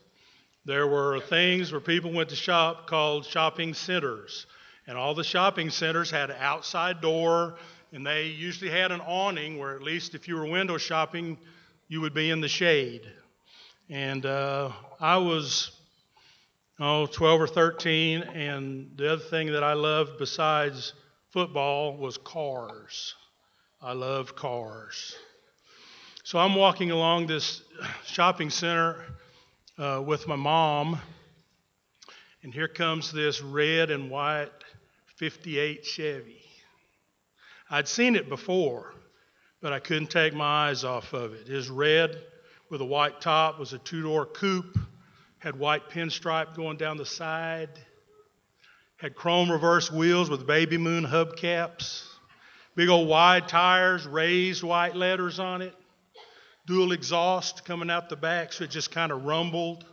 there 0.66 0.88
were 0.88 1.20
things 1.20 1.72
where 1.72 1.82
people 1.82 2.12
went 2.12 2.30
to 2.30 2.36
shop 2.36 2.88
called 2.88 3.26
shopping 3.26 3.74
centers. 3.74 4.46
And 4.88 4.98
all 4.98 5.14
the 5.14 5.24
shopping 5.24 5.70
centers 5.70 6.12
had 6.12 6.30
an 6.30 6.38
outside 6.40 7.02
door, 7.02 7.56
and 7.94 8.06
they 8.06 8.28
usually 8.28 8.70
had 8.70 8.92
an 8.92 9.02
awning 9.02 9.58
where, 9.60 9.76
at 9.76 9.82
least 9.82 10.16
if 10.16 10.28
you 10.28 10.36
were 10.36 10.46
window 10.46 10.78
shopping, 10.78 11.38
you 11.88 12.02
would 12.02 12.14
be 12.14 12.30
in 12.30 12.42
the 12.42 12.48
shade. 12.48 13.10
And 13.92 14.26
uh, 14.26 14.72
I 15.02 15.18
was, 15.18 15.70
oh, 16.80 17.08
12 17.08 17.42
or 17.42 17.48
13, 17.48 18.22
and 18.22 18.90
the 18.96 19.12
other 19.12 19.22
thing 19.22 19.52
that 19.52 19.66
I 19.66 19.74
loved 19.74 20.18
besides 20.18 20.94
football 21.32 21.98
was 21.98 22.18
cars. 22.18 23.16
I 23.82 23.92
loved 23.92 24.34
cars. 24.38 25.18
So 26.24 26.40
I'm 26.40 26.56
walking 26.56 26.92
along 26.92 27.28
this 27.28 27.64
shopping 28.06 28.50
center 28.50 29.04
uh, 29.78 30.02
with 30.06 30.26
my 30.26 30.38
mom, 30.38 30.98
and 32.44 32.54
here 32.54 32.70
comes 32.70 33.12
this 33.12 33.42
red 33.42 33.92
and 33.92 34.10
white 34.10 34.54
58 35.18 35.86
Chevy. 35.86 36.42
I'd 37.70 37.90
seen 37.90 38.16
it 38.16 38.30
before, 38.30 38.94
but 39.62 39.74
I 39.74 39.80
couldn't 39.80 40.12
take 40.12 40.34
my 40.34 40.70
eyes 40.70 40.86
off 40.86 41.12
of 41.12 41.34
it. 41.34 41.50
It 41.50 41.56
was 41.58 41.70
red 41.70 42.24
with 42.72 42.80
a 42.80 42.86
white 42.86 43.20
top, 43.20 43.60
was 43.60 43.74
a 43.74 43.78
two-door 43.80 44.26
coupe, 44.26 44.78
had 45.40 45.60
white 45.60 45.90
pinstripe 45.90 46.56
going 46.56 46.78
down 46.78 46.96
the 46.96 47.06
side, 47.06 47.70
had 48.96 49.14
chrome 49.14 49.52
reverse 49.52 49.92
wheels 49.92 50.30
with 50.30 50.48
baby 50.48 50.78
moon 50.78 51.04
hubcaps, 51.04 52.08
big 52.76 52.88
old 52.88 53.10
wide 53.10 53.50
tires, 53.50 54.08
raised 54.08 54.64
white 54.64 54.96
letters 54.96 55.38
on 55.38 55.62
it, 55.62 55.76
dual 56.66 56.94
exhaust 56.94 57.66
coming 57.66 57.90
out 57.90 58.08
the 58.08 58.16
back, 58.16 58.54
so 58.54 58.64
it 58.64 58.70
just 58.70 58.90
kind 58.90 59.12
of 59.12 59.26
rumbled. 59.26 59.84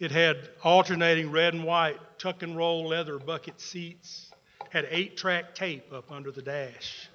It 0.00 0.10
had 0.10 0.48
alternating 0.64 1.30
red 1.30 1.54
and 1.54 1.62
white 1.62 1.98
tuck 2.18 2.42
and 2.42 2.56
roll 2.56 2.88
leather 2.88 3.20
bucket 3.20 3.60
seats, 3.60 4.32
had 4.70 4.88
eight 4.90 5.16
track 5.16 5.54
tape 5.54 5.92
up 5.92 6.10
under 6.10 6.32
the 6.32 6.42
dash. 6.42 7.08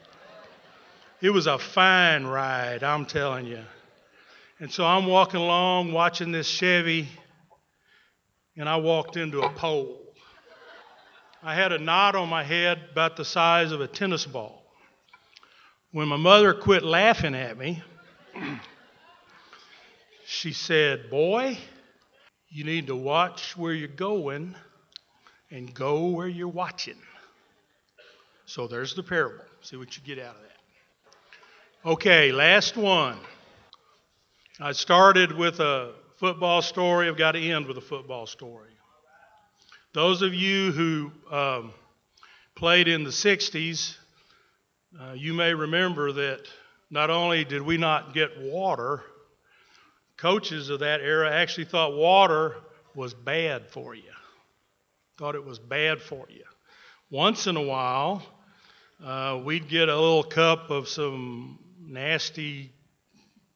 It 1.20 1.32
was 1.32 1.48
a 1.48 1.60
fine 1.60 2.24
ride, 2.24 2.82
I'm 2.84 3.06
telling 3.06 3.46
you. 3.46 3.64
And 4.60 4.72
so 4.72 4.86
I'm 4.86 5.08
walking 5.08 5.40
along 5.40 5.92
watching 5.94 6.32
this 6.32 6.48
Chevy, 6.48 7.08
and 8.56 8.70
I 8.70 8.78
walked 8.78 9.18
into 9.18 9.42
a 9.42 9.50
pole. 9.50 10.00
I 11.42 11.56
had 11.56 11.72
a 11.72 11.80
knot 11.80 12.16
on 12.16 12.30
my 12.30 12.44
head 12.44 12.80
about 12.92 13.18
the 13.18 13.26
size 13.26 13.72
of 13.72 13.82
a 13.82 13.88
tennis 13.88 14.26
ball. 14.26 14.64
When 15.92 16.08
my 16.08 16.18
mother 16.18 16.54
quit 16.54 16.84
laughing 16.84 17.36
at 17.36 17.58
me, 17.58 17.82
she 20.26 20.54
said, 20.54 21.10
Boy, 21.10 21.58
you 22.50 22.64
need 22.64 22.88
to 22.88 22.96
watch 22.96 23.58
where 23.58 23.74
you're 23.74 23.88
going 23.88 24.56
and 25.50 25.74
go 25.74 26.06
where 26.06 26.28
you're 26.28 26.48
watching. 26.48 26.98
So 28.46 28.68
there's 28.68 28.94
the 28.94 29.04
parable. 29.04 29.44
See 29.62 29.78
what 29.78 29.98
you 29.98 30.04
get 30.04 30.24
out 30.24 30.36
of 30.36 30.42
that. 30.42 31.90
Okay, 31.90 32.32
last 32.32 32.78
one. 32.78 33.18
I 34.60 34.74
started 34.74 35.32
with 35.32 35.60
a 35.62 35.94
football 36.18 36.62
story. 36.62 37.08
I've 37.08 37.18
got 37.18 37.32
to 37.32 37.40
end 37.40 37.66
with 37.66 37.76
a 37.80 37.82
football 37.82 38.28
story. 38.28 38.70
Those 39.94 40.22
of 40.22 40.36
you 40.36 40.72
who 40.72 41.12
um, 41.32 41.74
played 42.54 42.88
in 42.88 43.04
the 43.04 43.10
60s, 43.10 43.98
uh, 45.02 45.14
you 45.14 45.34
may 45.34 45.56
remember 45.56 46.12
that 46.12 46.42
not 46.92 47.10
only 47.10 47.44
did 47.44 47.64
we 47.64 47.78
not 47.78 48.14
get 48.14 48.40
water, 48.40 49.02
coaches 50.18 50.70
of 50.70 50.82
that 50.82 51.02
era 51.02 51.32
actually 51.32 51.66
thought 51.66 51.96
water 51.96 52.58
was 52.94 53.16
bad 53.16 53.72
for 53.72 53.96
you. 53.96 54.04
Thought 55.18 55.34
it 55.34 55.44
was 55.44 55.58
bad 55.58 56.00
for 56.00 56.28
you. 56.30 56.44
Once 57.10 57.48
in 57.48 57.58
a 57.58 57.62
while, 57.62 58.22
uh, 59.04 59.42
we'd 59.44 59.68
get 59.68 59.90
a 59.90 60.00
little 60.00 60.24
cup 60.24 60.70
of 60.70 60.88
some 60.88 61.58
nasty 61.80 62.72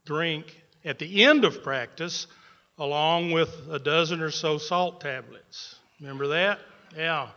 drink 0.03 0.63
at 0.87 0.99
the 0.99 1.25
end 1.25 1.43
of 1.43 1.63
practice, 1.63 2.27
along 2.77 3.31
with 3.31 3.49
a 3.69 3.77
dozen 3.77 4.21
or 4.21 4.31
so 4.31 4.57
salt 4.57 5.01
tablets. 5.01 5.75
Remember 5.99 6.27
that? 6.27 6.59
Yeah, 6.95 7.27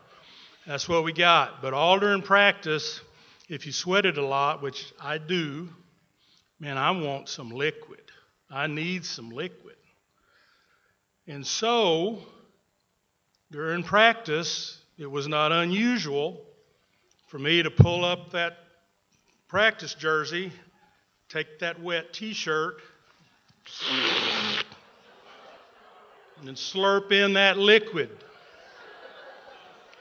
that's 0.67 0.89
what 0.89 1.03
we 1.03 1.13
got. 1.13 1.61
But 1.61 1.75
all 1.75 1.99
during 1.99 2.23
practice, 2.23 3.01
if 3.49 3.67
you 3.67 3.73
sweated 3.73 4.19
a 4.19 4.25
lot, 4.25 4.63
which 4.63 4.93
I 5.03 5.19
do, 5.19 5.69
man, 6.61 6.79
I 6.79 6.93
want 6.93 7.29
some 7.29 7.51
liquid. 7.51 8.03
I 8.49 8.69
need 8.69 9.05
some 9.05 9.31
liquid. 9.31 9.75
And 11.27 11.45
so, 11.45 12.21
during 13.51 13.83
practice, 13.83 14.79
it 14.97 15.11
was 15.11 15.27
not 15.27 15.51
unusual 15.51 16.41
for 17.27 17.41
me 17.41 17.65
to 17.65 17.71
pull 17.71 18.05
up 18.05 18.31
that 18.31 18.59
practice 19.49 19.95
jersey, 19.95 20.53
take 21.29 21.59
that 21.59 21.81
wet 21.83 22.13
t 22.13 22.33
shirt, 22.33 22.77
and 26.39 26.49
then 26.49 26.55
slurp 26.55 27.13
in 27.13 27.35
that 27.35 27.59
liquid. 27.59 28.11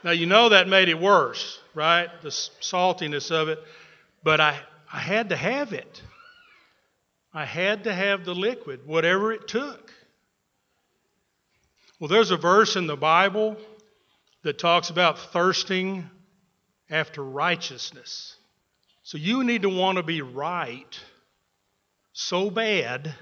Now, 0.02 0.12
you 0.12 0.26
know 0.26 0.48
that 0.48 0.68
made 0.68 0.88
it 0.88 0.98
worse, 0.98 1.60
right? 1.74 2.08
The 2.22 2.30
saltiness 2.30 3.30
of 3.30 3.48
it. 3.48 3.58
But 4.22 4.40
I, 4.40 4.58
I 4.90 4.98
had 4.98 5.28
to 5.28 5.36
have 5.36 5.72
it. 5.72 6.02
I 7.32 7.44
had 7.44 7.84
to 7.84 7.92
have 7.92 8.24
the 8.24 8.34
liquid, 8.34 8.86
whatever 8.86 9.32
it 9.32 9.46
took. 9.46 9.92
Well, 11.98 12.08
there's 12.08 12.30
a 12.30 12.36
verse 12.36 12.76
in 12.76 12.86
the 12.86 12.96
Bible 12.96 13.56
that 14.42 14.58
talks 14.58 14.88
about 14.88 15.18
thirsting 15.18 16.08
after 16.88 17.22
righteousness. 17.22 18.36
So 19.02 19.18
you 19.18 19.44
need 19.44 19.62
to 19.62 19.68
want 19.68 19.96
to 19.98 20.02
be 20.02 20.22
right 20.22 20.98
so 22.12 22.50
bad 22.50 23.14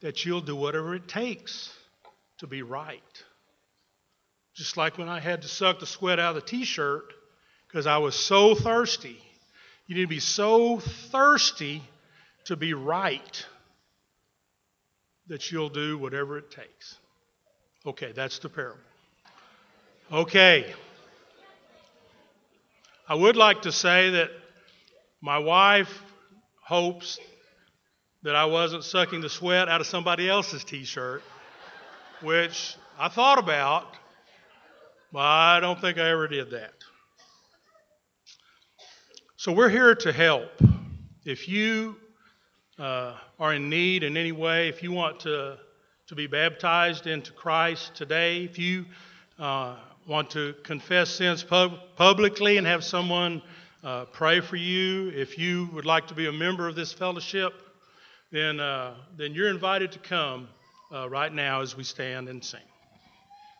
that 0.00 0.24
you'll 0.24 0.40
do 0.40 0.56
whatever 0.56 0.94
it 0.94 1.08
takes 1.08 1.72
to 2.38 2.46
be 2.46 2.62
right. 2.62 3.02
Just 4.54 4.76
like 4.76 4.98
when 4.98 5.08
I 5.08 5.20
had 5.20 5.42
to 5.42 5.48
suck 5.48 5.80
the 5.80 5.86
sweat 5.86 6.18
out 6.18 6.36
of 6.36 6.42
the 6.42 6.48
t 6.48 6.64
shirt 6.64 7.12
because 7.66 7.86
I 7.86 7.98
was 7.98 8.14
so 8.14 8.54
thirsty. 8.54 9.18
You 9.86 9.94
need 9.94 10.02
to 10.02 10.08
be 10.08 10.20
so 10.20 10.78
thirsty 10.78 11.82
to 12.44 12.56
be 12.56 12.74
right 12.74 13.46
that 15.28 15.50
you'll 15.50 15.68
do 15.68 15.98
whatever 15.98 16.38
it 16.38 16.50
takes. 16.50 16.96
Okay, 17.86 18.12
that's 18.12 18.38
the 18.38 18.48
parable. 18.48 18.80
Okay. 20.10 20.74
I 23.08 23.14
would 23.14 23.36
like 23.36 23.62
to 23.62 23.72
say 23.72 24.10
that 24.10 24.30
my 25.20 25.38
wife 25.38 26.02
hopes 26.62 27.18
that 28.22 28.34
I 28.34 28.46
wasn't 28.46 28.84
sucking 28.84 29.20
the 29.20 29.28
sweat 29.28 29.68
out 29.68 29.80
of 29.80 29.86
somebody 29.86 30.28
else's 30.28 30.64
t 30.64 30.84
shirt, 30.84 31.22
which 32.20 32.76
I 32.98 33.08
thought 33.08 33.38
about, 33.38 33.94
but 35.12 35.20
I 35.20 35.60
don't 35.60 35.80
think 35.80 35.98
I 35.98 36.10
ever 36.10 36.26
did 36.26 36.50
that. 36.50 36.72
So 39.36 39.52
we're 39.52 39.68
here 39.68 39.94
to 39.94 40.12
help. 40.12 40.50
If 41.24 41.48
you 41.48 41.96
uh, 42.76 43.14
are 43.38 43.54
in 43.54 43.68
need 43.68 44.02
in 44.02 44.16
any 44.16 44.32
way, 44.32 44.68
if 44.68 44.82
you 44.82 44.90
want 44.90 45.20
to, 45.20 45.58
to 46.08 46.14
be 46.16 46.26
baptized 46.26 47.06
into 47.06 47.32
Christ 47.32 47.94
today, 47.94 48.42
if 48.42 48.58
you 48.58 48.84
uh, 49.38 49.76
want 50.08 50.30
to 50.30 50.54
confess 50.64 51.10
sins 51.10 51.44
pub- 51.44 51.78
publicly 51.94 52.56
and 52.56 52.66
have 52.66 52.82
someone 52.82 53.42
uh, 53.84 54.06
pray 54.06 54.40
for 54.40 54.56
you, 54.56 55.10
if 55.10 55.38
you 55.38 55.68
would 55.72 55.86
like 55.86 56.08
to 56.08 56.14
be 56.14 56.26
a 56.26 56.32
member 56.32 56.66
of 56.66 56.74
this 56.74 56.92
fellowship, 56.92 57.52
then, 58.30 58.60
uh, 58.60 58.94
then 59.16 59.34
you're 59.34 59.50
invited 59.50 59.92
to 59.92 59.98
come 59.98 60.48
uh, 60.92 61.08
right 61.08 61.32
now 61.32 61.60
as 61.60 61.76
we 61.76 61.84
stand 61.84 62.28
and 62.28 62.44
sing. 62.44 62.60